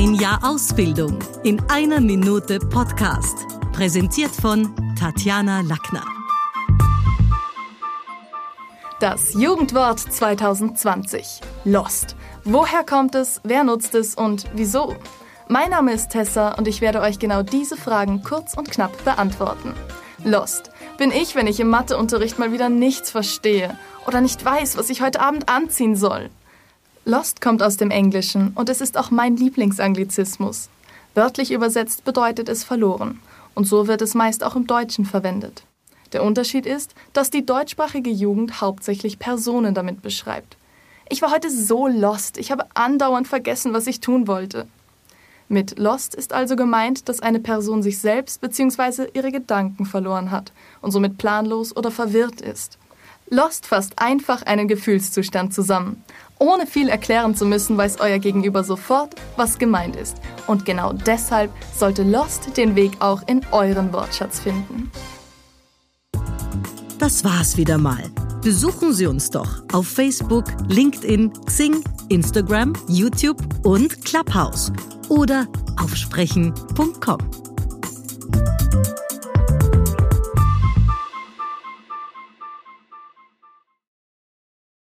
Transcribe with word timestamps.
Ein 0.00 0.14
Jahr 0.14 0.40
Ausbildung 0.42 1.18
in 1.42 1.60
einer 1.68 2.00
Minute 2.00 2.58
Podcast. 2.58 3.36
Präsentiert 3.70 4.30
von 4.30 4.74
Tatjana 4.98 5.60
Lackner. 5.60 6.02
Das 8.98 9.34
Jugendwort 9.34 9.98
2020. 9.98 11.42
Lost. 11.66 12.16
Woher 12.44 12.82
kommt 12.82 13.14
es, 13.14 13.42
wer 13.44 13.62
nutzt 13.62 13.94
es 13.94 14.14
und 14.14 14.46
wieso? 14.54 14.96
Mein 15.48 15.68
Name 15.68 15.92
ist 15.92 16.08
Tessa 16.08 16.52
und 16.52 16.66
ich 16.66 16.80
werde 16.80 17.02
euch 17.02 17.18
genau 17.18 17.42
diese 17.42 17.76
Fragen 17.76 18.22
kurz 18.22 18.54
und 18.54 18.70
knapp 18.70 19.04
beantworten. 19.04 19.74
Lost. 20.24 20.70
Bin 20.96 21.10
ich, 21.10 21.34
wenn 21.34 21.46
ich 21.46 21.60
im 21.60 21.68
Matheunterricht 21.68 22.38
mal 22.38 22.52
wieder 22.52 22.70
nichts 22.70 23.10
verstehe 23.10 23.76
oder 24.06 24.22
nicht 24.22 24.42
weiß, 24.42 24.78
was 24.78 24.88
ich 24.88 25.02
heute 25.02 25.20
Abend 25.20 25.50
anziehen 25.50 25.94
soll? 25.94 26.30
Lost 27.06 27.40
kommt 27.40 27.62
aus 27.62 27.78
dem 27.78 27.90
Englischen 27.90 28.52
und 28.54 28.68
es 28.68 28.82
ist 28.82 28.98
auch 28.98 29.10
mein 29.10 29.36
Lieblingsanglizismus. 29.36 30.68
Wörtlich 31.14 31.50
übersetzt 31.50 32.04
bedeutet 32.04 32.48
es 32.48 32.62
verloren 32.62 33.20
und 33.54 33.64
so 33.64 33.88
wird 33.88 34.02
es 34.02 34.14
meist 34.14 34.44
auch 34.44 34.54
im 34.54 34.66
Deutschen 34.66 35.06
verwendet. 35.06 35.64
Der 36.12 36.22
Unterschied 36.22 36.66
ist, 36.66 36.94
dass 37.12 37.30
die 37.30 37.46
deutschsprachige 37.46 38.10
Jugend 38.10 38.60
hauptsächlich 38.60 39.18
Personen 39.18 39.74
damit 39.74 40.02
beschreibt. 40.02 40.56
Ich 41.08 41.22
war 41.22 41.30
heute 41.30 41.50
so 41.50 41.88
lost, 41.88 42.36
ich 42.36 42.52
habe 42.52 42.66
andauernd 42.74 43.26
vergessen, 43.26 43.72
was 43.72 43.86
ich 43.86 44.00
tun 44.00 44.28
wollte. 44.28 44.66
Mit 45.48 45.78
lost 45.78 46.14
ist 46.14 46.32
also 46.32 46.54
gemeint, 46.54 47.08
dass 47.08 47.20
eine 47.20 47.40
Person 47.40 47.82
sich 47.82 47.98
selbst 47.98 48.40
bzw. 48.40 49.08
ihre 49.14 49.32
Gedanken 49.32 49.86
verloren 49.86 50.30
hat 50.30 50.52
und 50.82 50.92
somit 50.92 51.18
planlos 51.18 51.74
oder 51.74 51.90
verwirrt 51.90 52.40
ist. 52.40 52.78
Lost 53.32 53.66
fasst 53.66 53.94
einfach 53.96 54.42
einen 54.42 54.68
Gefühlszustand 54.68 55.54
zusammen. 55.54 56.04
Ohne 56.40 56.66
viel 56.66 56.88
erklären 56.88 57.36
zu 57.36 57.44
müssen, 57.44 57.76
weiß 57.76 58.00
euer 58.00 58.18
Gegenüber 58.18 58.64
sofort, 58.64 59.14
was 59.36 59.58
gemeint 59.58 59.94
ist. 59.94 60.16
Und 60.46 60.64
genau 60.64 60.94
deshalb 60.94 61.52
sollte 61.76 62.02
Lost 62.02 62.56
den 62.56 62.74
Weg 62.74 62.92
auch 63.00 63.22
in 63.26 63.42
euren 63.52 63.92
Wortschatz 63.92 64.40
finden. 64.40 64.90
Das 66.98 67.24
war's 67.24 67.56
wieder 67.56 67.76
mal. 67.78 68.10
Besuchen 68.42 68.94
Sie 68.94 69.06
uns 69.06 69.28
doch 69.30 69.62
auf 69.72 69.86
Facebook, 69.86 70.44
LinkedIn, 70.68 71.30
Xing, 71.44 71.84
Instagram, 72.08 72.72
YouTube 72.88 73.38
und 73.62 74.02
Clubhouse 74.04 74.72
oder 75.10 75.46
auf 75.78 75.94
sprechen.com. 75.94 77.49